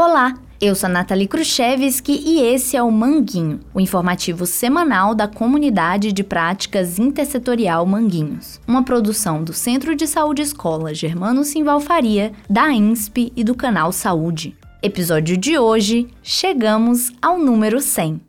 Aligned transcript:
Olá, 0.00 0.34
eu 0.60 0.76
sou 0.76 0.88
a 0.88 0.92
Nathalie 0.92 1.26
Khrushchevski 1.26 2.22
e 2.24 2.40
esse 2.40 2.76
é 2.76 2.82
o 2.84 2.88
Manguinho, 2.88 3.58
o 3.74 3.80
informativo 3.80 4.46
semanal 4.46 5.12
da 5.12 5.26
Comunidade 5.26 6.12
de 6.12 6.22
Práticas 6.22 7.00
Intersetorial 7.00 7.84
Manguinhos, 7.84 8.60
uma 8.64 8.84
produção 8.84 9.42
do 9.42 9.52
Centro 9.52 9.96
de 9.96 10.06
Saúde 10.06 10.40
Escola 10.40 10.94
Germano 10.94 11.42
Simval 11.42 11.80
Faria, 11.80 12.30
da 12.48 12.70
INSP 12.70 13.32
e 13.34 13.42
do 13.42 13.56
canal 13.56 13.90
Saúde. 13.90 14.56
Episódio 14.80 15.36
de 15.36 15.58
hoje, 15.58 16.06
chegamos 16.22 17.12
ao 17.20 17.36
número 17.36 17.80
100. 17.80 18.20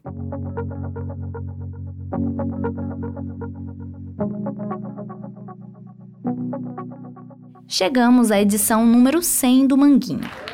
Chegamos 7.67 8.31
à 8.31 8.41
edição 8.41 8.83
número 8.87 9.21
100 9.21 9.67
do 9.67 9.77
Manguinho. 9.77 10.48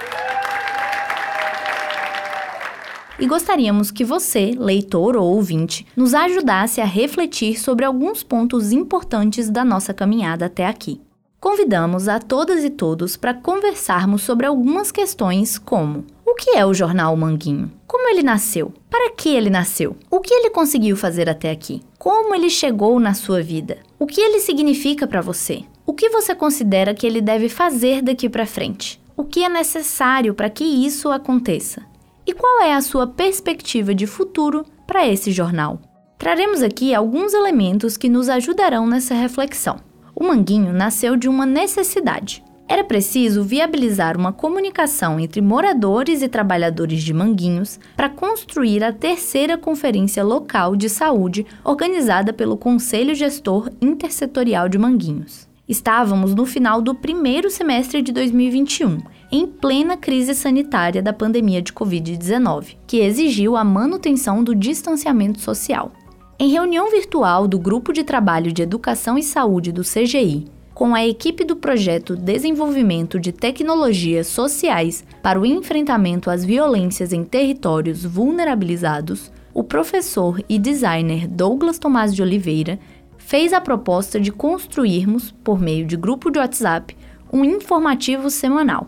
E 3.19 3.25
gostaríamos 3.25 3.91
que 3.91 4.03
você, 4.03 4.53
leitor 4.57 5.15
ou 5.15 5.35
ouvinte, 5.35 5.85
nos 5.95 6.13
ajudasse 6.13 6.81
a 6.81 6.85
refletir 6.85 7.59
sobre 7.59 7.85
alguns 7.85 8.23
pontos 8.23 8.71
importantes 8.71 9.49
da 9.49 9.63
nossa 9.63 9.93
caminhada 9.93 10.45
até 10.45 10.65
aqui. 10.65 11.01
Convidamos 11.39 12.07
a 12.07 12.19
todas 12.19 12.63
e 12.63 12.69
todos 12.69 13.15
para 13.15 13.33
conversarmos 13.33 14.23
sobre 14.23 14.45
algumas 14.45 14.91
questões 14.91 15.57
como: 15.57 16.03
o 16.25 16.33
que 16.33 16.57
é 16.57 16.65
o 16.65 16.73
jornal 16.73 17.15
Manguinho? 17.15 17.71
Como 17.85 18.09
ele 18.09 18.23
nasceu? 18.23 18.73
Para 18.89 19.11
que 19.11 19.29
ele 19.29 19.49
nasceu? 19.49 19.95
O 20.09 20.19
que 20.19 20.33
ele 20.33 20.49
conseguiu 20.49 20.97
fazer 20.97 21.29
até 21.29 21.51
aqui? 21.51 21.81
Como 21.99 22.33
ele 22.33 22.49
chegou 22.49 22.99
na 22.99 23.13
sua 23.13 23.41
vida? 23.41 23.77
O 23.99 24.05
que 24.05 24.19
ele 24.19 24.39
significa 24.39 25.07
para 25.07 25.21
você? 25.21 25.63
O 25.85 25.93
que 25.93 26.09
você 26.09 26.33
considera 26.33 26.93
que 26.93 27.05
ele 27.05 27.21
deve 27.21 27.47
fazer 27.47 28.01
daqui 28.01 28.27
para 28.27 28.45
frente? 28.45 28.99
O 29.15 29.23
que 29.23 29.43
é 29.43 29.49
necessário 29.49 30.33
para 30.33 30.49
que 30.49 30.63
isso 30.63 31.09
aconteça? 31.09 31.83
E 32.27 32.33
qual 32.33 32.63
é 32.63 32.73
a 32.73 32.81
sua 32.81 33.05
perspectiva 33.05 33.93
de 33.93 34.07
futuro 34.07 34.65
para 34.87 35.07
esse 35.07 35.31
jornal? 35.31 35.79
Traremos 36.17 36.63
aqui 36.63 36.95
alguns 36.95 37.35
elementos 37.35 37.97
que 37.97 38.09
nos 38.09 38.29
ajudarão 38.29 38.87
nessa 38.87 39.13
reflexão. 39.13 39.77
O 40.15 40.23
Manguinho 40.23 40.73
nasceu 40.73 41.15
de 41.15 41.29
uma 41.29 41.45
necessidade. 41.45 42.43
Era 42.67 42.83
preciso 42.83 43.43
viabilizar 43.43 44.17
uma 44.17 44.33
comunicação 44.33 45.19
entre 45.19 45.39
moradores 45.39 46.23
e 46.23 46.27
trabalhadores 46.27 47.03
de 47.03 47.13
Manguinhos 47.13 47.79
para 47.95 48.09
construir 48.09 48.83
a 48.83 48.91
terceira 48.91 49.55
Conferência 49.55 50.23
Local 50.23 50.75
de 50.75 50.89
Saúde 50.89 51.45
organizada 51.63 52.33
pelo 52.33 52.57
Conselho 52.57 53.13
Gestor 53.13 53.69
Intersetorial 53.79 54.67
de 54.67 54.79
Manguinhos. 54.79 55.47
Estávamos 55.67 56.35
no 56.35 56.45
final 56.45 56.79
do 56.79 56.93
primeiro 56.93 57.49
semestre 57.49 57.99
de 57.99 58.11
2021 58.11 58.99
em 59.31 59.47
plena 59.47 59.97
crise 59.97 60.35
sanitária 60.35 61.01
da 61.01 61.11
pandemia 61.11 61.59
de 61.59 61.73
Covid-19, 61.73 62.77
que 62.85 62.99
exigiu 62.99 63.57
a 63.57 63.63
manutenção 63.63 64.43
do 64.43 64.53
distanciamento 64.53 65.41
social. 65.41 65.91
Em 66.37 66.49
reunião 66.49 66.91
virtual 66.91 67.47
do 67.47 67.57
Grupo 67.57 67.91
de 67.91 68.03
Trabalho 68.03 68.53
de 68.53 68.61
Educação 68.61 69.17
e 69.17 69.23
Saúde 69.23 69.71
do 69.71 69.81
CGI, 69.81 70.45
com 70.71 70.93
a 70.93 71.03
equipe 71.03 71.43
do 71.43 71.55
projeto 71.55 72.15
Desenvolvimento 72.15 73.19
de 73.19 73.31
Tecnologias 73.31 74.27
Sociais 74.27 75.03
para 75.23 75.39
o 75.39 75.45
Enfrentamento 75.47 76.29
às 76.29 76.45
Violências 76.45 77.11
em 77.11 77.23
Territórios 77.23 78.05
Vulnerabilizados, 78.05 79.31
o 79.55 79.63
professor 79.63 80.43
e 80.49 80.59
designer 80.59 81.27
Douglas 81.27 81.79
Tomás 81.79 82.13
de 82.13 82.21
Oliveira 82.21 82.77
fez 83.25 83.53
a 83.53 83.59
proposta 83.59 84.19
de 84.19 84.31
construirmos, 84.31 85.31
por 85.43 85.59
meio 85.59 85.83
de 85.83 85.97
grupo 85.97 86.29
de 86.29 86.37
WhatsApp, 86.37 86.95
um 87.33 87.43
informativo 87.43 88.29
semanal 88.29 88.87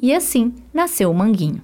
e 0.00 0.14
assim 0.14 0.54
nasceu 0.72 1.10
o 1.10 1.14
Manguinho. 1.14 1.60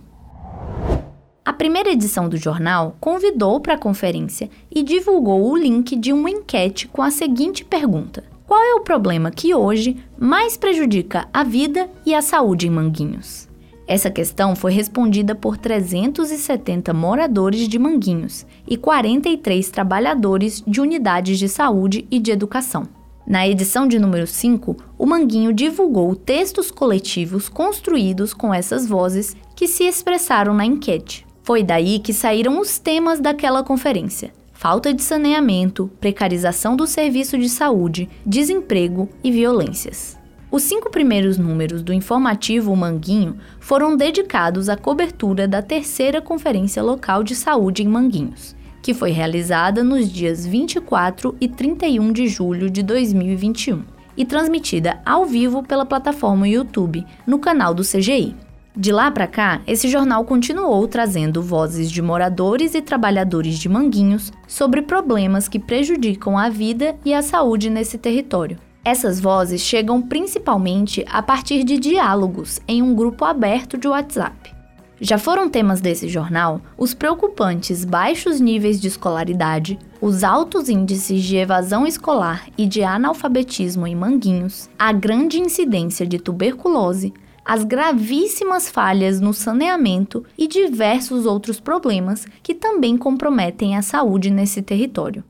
A 1.44 1.52
primeira 1.52 1.90
edição 1.90 2.28
do 2.28 2.36
jornal 2.36 2.96
convidou 3.00 3.60
para 3.60 3.74
a 3.74 3.78
conferência 3.78 4.50
e 4.68 4.82
divulgou 4.82 5.48
o 5.48 5.56
link 5.56 5.94
de 5.94 6.12
uma 6.12 6.28
enquete 6.28 6.88
com 6.88 7.02
a 7.02 7.10
seguinte 7.10 7.64
pergunta: 7.64 8.24
Qual 8.46 8.62
é 8.62 8.74
o 8.74 8.80
problema 8.80 9.30
que 9.30 9.54
hoje 9.54 9.96
mais 10.18 10.56
prejudica 10.56 11.28
a 11.32 11.44
vida 11.44 11.88
e 12.04 12.14
a 12.14 12.20
saúde 12.20 12.66
em 12.66 12.70
Manguinhos? 12.70 13.47
Essa 13.88 14.10
questão 14.10 14.54
foi 14.54 14.70
respondida 14.70 15.34
por 15.34 15.56
370 15.56 16.92
moradores 16.92 17.66
de 17.66 17.78
Manguinhos 17.78 18.44
e 18.68 18.76
43 18.76 19.70
trabalhadores 19.70 20.62
de 20.66 20.78
unidades 20.78 21.38
de 21.38 21.48
saúde 21.48 22.06
e 22.10 22.18
de 22.18 22.30
educação. 22.30 22.86
Na 23.26 23.48
edição 23.48 23.88
de 23.88 23.98
número 23.98 24.26
5, 24.26 24.76
o 24.98 25.06
Manguinho 25.06 25.54
divulgou 25.54 26.14
textos 26.14 26.70
coletivos 26.70 27.48
construídos 27.48 28.34
com 28.34 28.52
essas 28.52 28.86
vozes 28.86 29.34
que 29.56 29.66
se 29.66 29.84
expressaram 29.84 30.52
na 30.52 30.66
enquete. 30.66 31.26
Foi 31.42 31.62
daí 31.62 31.98
que 31.98 32.12
saíram 32.12 32.60
os 32.60 32.78
temas 32.78 33.20
daquela 33.20 33.62
conferência: 33.62 34.34
falta 34.52 34.92
de 34.92 35.02
saneamento, 35.02 35.90
precarização 35.98 36.76
do 36.76 36.86
serviço 36.86 37.38
de 37.38 37.48
saúde, 37.48 38.06
desemprego 38.26 39.08
e 39.24 39.32
violências. 39.32 40.17
Os 40.50 40.62
cinco 40.62 40.90
primeiros 40.90 41.38
números 41.38 41.82
do 41.82 41.92
informativo 41.92 42.74
Manguinho 42.74 43.36
foram 43.60 43.96
dedicados 43.96 44.68
à 44.68 44.76
cobertura 44.76 45.46
da 45.46 45.60
terceira 45.60 46.20
Conferência 46.20 46.82
Local 46.82 47.22
de 47.22 47.34
Saúde 47.34 47.82
em 47.82 47.88
Manguinhos 47.88 48.56
que 48.82 48.94
foi 48.94 49.10
realizada 49.10 49.82
nos 49.84 50.10
dias 50.10 50.46
24 50.46 51.36
e 51.40 51.48
31 51.48 52.12
de 52.12 52.26
julho 52.28 52.70
de 52.70 52.82
2021 52.82 53.82
e 54.16 54.24
transmitida 54.24 54.98
ao 55.04 55.24
vivo 55.24 55.62
pela 55.62 55.86
plataforma 55.86 56.48
YouTube 56.48 57.06
no 57.26 57.38
canal 57.38 57.74
do 57.74 57.82
CGI. 57.82 58.34
De 58.74 58.92
lá 58.92 59.10
para 59.10 59.26
cá, 59.26 59.60
esse 59.66 59.88
jornal 59.88 60.24
continuou 60.24 60.86
trazendo 60.86 61.42
vozes 61.42 61.90
de 61.90 62.00
moradores 62.00 62.74
e 62.74 62.80
trabalhadores 62.80 63.58
de 63.58 63.68
Manguinhos 63.68 64.32
sobre 64.46 64.82
problemas 64.82 65.48
que 65.48 65.58
prejudicam 65.58 66.38
a 66.38 66.48
vida 66.48 66.96
e 67.04 67.12
a 67.12 67.22
saúde 67.22 67.68
nesse 67.68 67.98
território. 67.98 68.67
Essas 68.88 69.20
vozes 69.20 69.60
chegam 69.60 70.00
principalmente 70.00 71.04
a 71.10 71.20
partir 71.20 71.62
de 71.62 71.76
diálogos 71.76 72.58
em 72.66 72.80
um 72.80 72.94
grupo 72.94 73.22
aberto 73.26 73.76
de 73.76 73.86
WhatsApp. 73.86 74.50
Já 74.98 75.18
foram 75.18 75.46
temas 75.50 75.82
desse 75.82 76.08
jornal 76.08 76.62
os 76.74 76.94
preocupantes 76.94 77.84
baixos 77.84 78.40
níveis 78.40 78.80
de 78.80 78.88
escolaridade, 78.88 79.78
os 80.00 80.24
altos 80.24 80.70
índices 80.70 81.22
de 81.22 81.36
evasão 81.36 81.86
escolar 81.86 82.46
e 82.56 82.64
de 82.64 82.82
analfabetismo 82.82 83.86
em 83.86 83.94
Manguinhos, 83.94 84.70
a 84.78 84.90
grande 84.90 85.38
incidência 85.38 86.06
de 86.06 86.18
tuberculose, 86.18 87.12
as 87.44 87.64
gravíssimas 87.64 88.70
falhas 88.70 89.20
no 89.20 89.34
saneamento 89.34 90.24
e 90.38 90.48
diversos 90.48 91.26
outros 91.26 91.60
problemas 91.60 92.26
que 92.42 92.54
também 92.54 92.96
comprometem 92.96 93.76
a 93.76 93.82
saúde 93.82 94.30
nesse 94.30 94.62
território. 94.62 95.22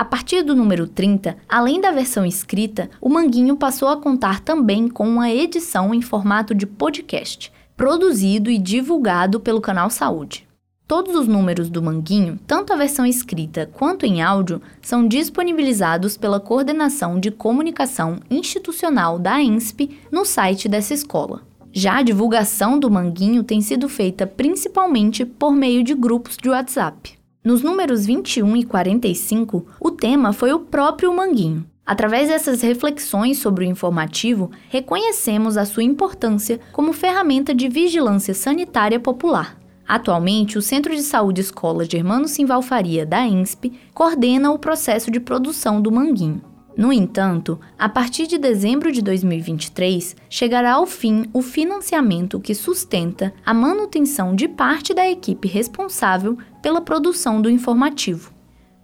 A 0.00 0.04
partir 0.06 0.42
do 0.42 0.56
número 0.56 0.86
30, 0.86 1.36
além 1.46 1.78
da 1.78 1.90
versão 1.90 2.24
escrita, 2.24 2.88
o 3.02 3.08
Manguinho 3.10 3.54
passou 3.54 3.86
a 3.86 3.98
contar 3.98 4.40
também 4.40 4.88
com 4.88 5.06
uma 5.06 5.30
edição 5.30 5.92
em 5.92 6.00
formato 6.00 6.54
de 6.54 6.66
podcast 6.66 7.52
produzido 7.76 8.50
e 8.50 8.56
divulgado 8.56 9.38
pelo 9.40 9.60
canal 9.60 9.90
Saúde. 9.90 10.48
Todos 10.88 11.14
os 11.14 11.28
números 11.28 11.68
do 11.68 11.82
Manguinho, 11.82 12.40
tanto 12.46 12.72
a 12.72 12.76
versão 12.76 13.04
escrita 13.04 13.68
quanto 13.74 14.06
em 14.06 14.22
áudio, 14.22 14.62
são 14.80 15.06
disponibilizados 15.06 16.16
pela 16.16 16.40
Coordenação 16.40 17.20
de 17.20 17.30
Comunicação 17.30 18.20
Institucional 18.30 19.18
da 19.18 19.42
INSP 19.42 19.98
no 20.10 20.24
site 20.24 20.66
dessa 20.66 20.94
escola. 20.94 21.42
Já 21.70 21.98
a 21.98 22.02
divulgação 22.02 22.78
do 22.78 22.90
Manguinho 22.90 23.44
tem 23.44 23.60
sido 23.60 23.86
feita 23.86 24.26
principalmente 24.26 25.26
por 25.26 25.52
meio 25.52 25.84
de 25.84 25.94
grupos 25.94 26.38
de 26.38 26.48
WhatsApp. 26.48 27.19
Nos 27.42 27.62
números 27.62 28.04
21 28.06 28.56
e 28.56 28.64
45, 28.64 29.66
o 29.80 29.90
tema 29.90 30.32
foi 30.32 30.52
o 30.52 30.60
próprio 30.60 31.14
Manguinho, 31.14 31.66
Através 31.90 32.28
dessas 32.28 32.62
reflexões 32.62 33.38
sobre 33.38 33.64
o 33.64 33.68
informativo, 33.68 34.48
reconhecemos 34.68 35.56
a 35.56 35.64
sua 35.64 35.82
importância 35.82 36.60
como 36.70 36.92
ferramenta 36.92 37.52
de 37.52 37.68
vigilância 37.68 38.32
sanitária 38.32 39.00
popular. 39.00 39.58
Atualmente, 39.88 40.56
o 40.56 40.62
Centro 40.62 40.94
de 40.94 41.02
Saúde 41.02 41.40
Escola 41.40 41.84
Germano 41.84 42.28
Simval 42.28 42.62
Faria, 42.62 43.04
da 43.04 43.26
INSP, 43.26 43.72
coordena 43.92 44.52
o 44.52 44.58
processo 44.58 45.10
de 45.10 45.18
produção 45.18 45.82
do 45.82 45.90
Manguinho. 45.90 46.49
No 46.76 46.92
entanto, 46.92 47.58
a 47.78 47.88
partir 47.88 48.26
de 48.26 48.38
dezembro 48.38 48.92
de 48.92 49.02
2023, 49.02 50.16
chegará 50.28 50.74
ao 50.74 50.86
fim 50.86 51.26
o 51.32 51.42
financiamento 51.42 52.40
que 52.40 52.54
sustenta 52.54 53.32
a 53.44 53.52
manutenção 53.52 54.34
de 54.34 54.48
parte 54.48 54.94
da 54.94 55.08
equipe 55.08 55.48
responsável 55.48 56.38
pela 56.62 56.80
produção 56.80 57.42
do 57.42 57.50
informativo. 57.50 58.32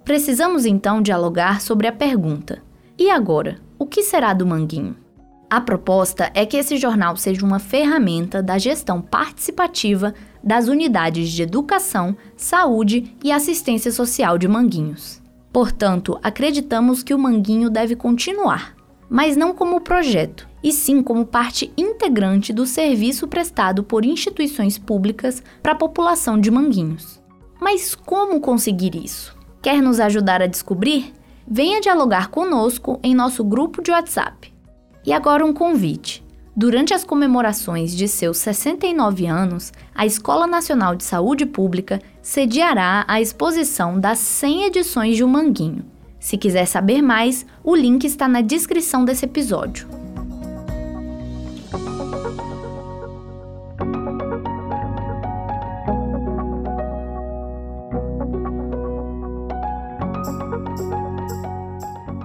Precisamos 0.05 0.67
então 0.67 1.01
dialogar 1.01 1.61
sobre 1.61 1.87
a 1.87 1.93
pergunta: 1.93 2.63
e 2.99 3.11
agora, 3.11 3.59
o 3.79 3.87
que 3.87 4.03
será 4.03 4.33
do 4.33 4.47
Manguinho? 4.47 4.97
A 5.49 5.61
proposta 5.61 6.31
é 6.35 6.45
que 6.45 6.57
esse 6.57 6.77
jornal 6.77 7.17
seja 7.17 7.47
uma 7.47 7.61
ferramenta 7.61 8.43
da 8.43 8.59
gestão 8.59 9.01
participativa 9.01 10.13
das 10.43 10.67
unidades 10.67 11.31
de 11.31 11.43
educação, 11.43 12.17
saúde 12.37 13.17
e 13.23 13.31
assistência 13.31 13.93
social 13.93 14.39
de 14.39 14.49
Manguinhos. 14.49 15.23
Portanto, 15.57 16.19
acreditamos 16.23 17.03
que 17.03 17.15
o 17.15 17.19
Manguinho 17.19 17.71
deve 17.71 17.97
continuar, 17.97 18.77
mas 19.09 19.39
não 19.39 19.55
como 19.55 19.81
projeto, 19.81 20.47
e 20.63 20.71
sim 20.71 21.03
como 21.03 21.25
parte 21.25 21.73
integrante 21.79 22.53
do 22.53 22.67
serviço 22.67 23.27
prestado 23.27 23.83
por 23.83 24.05
instituições 24.05 24.77
públicas 24.77 25.43
para 25.63 25.73
a 25.73 25.75
população 25.75 26.39
de 26.39 26.51
Manguinhos. 26.51 27.23
Mas 27.59 27.95
como 27.95 28.39
conseguir 28.39 28.95
isso? 29.03 29.35
Quer 29.63 29.81
nos 29.81 29.99
ajudar 29.99 30.43
a 30.43 30.47
descobrir? 30.47 31.15
Venha 31.49 31.81
dialogar 31.81 32.29
conosco 32.29 33.01
em 33.03 33.15
nosso 33.15 33.43
grupo 33.43 33.81
de 33.81 33.91
WhatsApp. 33.91 34.53
E 35.07 35.11
agora 35.11 35.43
um 35.43 35.55
convite. 35.55 36.23
Durante 36.55 36.93
as 36.93 37.03
comemorações 37.03 37.97
de 37.97 38.09
seus 38.09 38.37
69 38.37 39.27
anos, 39.27 39.73
a 39.95 40.05
Escola 40.05 40.47
Nacional 40.47 40.95
de 40.95 41.05
Saúde 41.05 41.47
Pública 41.47 41.99
sediará 42.27 43.05
a 43.07 43.21
exposição 43.21 44.01
das 44.01 44.19
100 44.19 44.65
edições 44.65 45.15
de 45.15 45.23
O 45.23 45.29
Manguinho. 45.29 45.85
Se 46.19 46.37
quiser 46.37 46.67
saber 46.67 47.01
mais, 47.01 47.47
o 47.63 47.73
link 47.73 48.03
está 48.03 48.27
na 48.27 48.41
descrição 48.41 49.05
desse 49.05 49.25
episódio. 49.25 49.87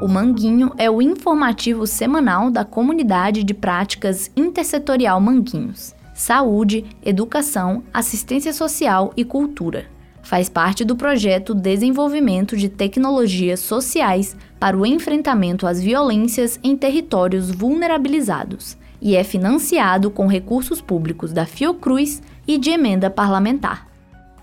O 0.01 0.07
Manguinho 0.07 0.71
é 0.79 0.89
o 0.89 0.99
informativo 0.99 1.85
semanal 1.85 2.49
da 2.49 2.65
comunidade 2.65 3.43
de 3.43 3.53
práticas 3.53 4.31
intersetorial 4.35 5.21
Manguinhos. 5.21 5.93
Saúde, 6.21 6.85
educação, 7.03 7.81
assistência 7.91 8.53
social 8.53 9.11
e 9.17 9.25
cultura. 9.25 9.87
Faz 10.21 10.49
parte 10.49 10.85
do 10.85 10.95
projeto 10.95 11.55
Desenvolvimento 11.55 12.55
de 12.55 12.69
Tecnologias 12.69 13.59
Sociais 13.59 14.37
para 14.59 14.77
o 14.77 14.85
Enfrentamento 14.85 15.65
às 15.65 15.81
Violências 15.81 16.59
em 16.63 16.77
Territórios 16.77 17.49
Vulnerabilizados 17.49 18.77
e 19.01 19.15
é 19.15 19.23
financiado 19.23 20.11
com 20.11 20.27
recursos 20.27 20.79
públicos 20.79 21.33
da 21.33 21.47
Fiocruz 21.47 22.21
e 22.47 22.59
de 22.59 22.69
emenda 22.69 23.09
parlamentar. 23.09 23.87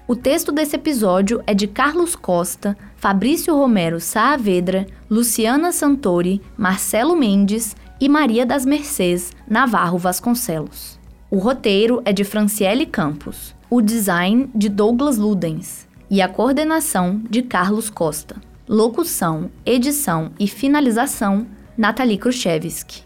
O 0.09 0.17
texto 0.17 0.51
desse 0.51 0.75
episódio 0.75 1.41
é 1.47 1.55
de 1.55 1.69
Carlos 1.69 2.17
Costa, 2.17 2.77
Fabrício 2.97 3.55
Romero 3.55 4.01
Saavedra, 4.01 4.85
Luciana 5.09 5.71
Santori, 5.71 6.43
Marcelo 6.57 7.15
Mendes 7.15 7.77
e 8.01 8.09
Maria 8.09 8.45
das 8.45 8.67
Mercês 8.67 9.31
Navarro 9.49 9.97
Vasconcelos. 9.97 10.98
O 11.31 11.37
roteiro 11.37 12.01
é 12.07 12.13
de 12.13 12.25
Franciele 12.25 12.87
Campos, 12.87 13.55
o 13.69 13.83
design 13.83 14.51
de 14.55 14.71
Douglas 14.71 15.19
Ludens 15.19 15.87
e 16.11 16.23
a 16.23 16.29
coordenação 16.29 17.21
de 17.29 17.43
Carlos 17.43 17.91
Costa. 17.91 18.37
Locução, 18.67 19.51
edição 19.65 20.31
e 20.41 20.49
finalização 20.49 21.47
Nathalie 21.77 22.17
Khrushchevsky. 22.17 23.03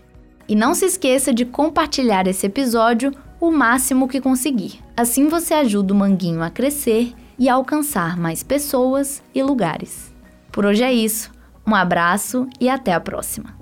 E 0.48 0.54
não 0.54 0.72
se 0.72 0.84
esqueça 0.84 1.34
de 1.34 1.44
compartilhar 1.44 2.28
esse 2.28 2.46
episódio 2.46 3.12
o 3.40 3.50
máximo 3.50 4.06
que 4.06 4.20
conseguir. 4.20 4.78
Assim 4.96 5.26
você 5.26 5.54
ajuda 5.54 5.92
o 5.92 5.96
Manguinho 5.96 6.44
a 6.44 6.50
crescer 6.50 7.12
e 7.36 7.48
a 7.48 7.54
alcançar 7.54 8.16
mais 8.16 8.44
pessoas 8.44 9.20
e 9.34 9.42
lugares. 9.42 10.14
Por 10.52 10.64
hoje 10.64 10.84
é 10.84 10.92
isso. 10.92 11.32
Um 11.66 11.74
abraço 11.74 12.46
e 12.60 12.68
até 12.68 12.92
a 12.92 13.00
próxima. 13.00 13.56